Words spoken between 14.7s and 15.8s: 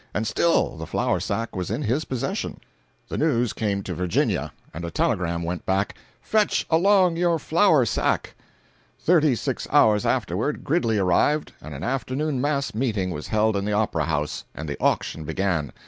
auction began.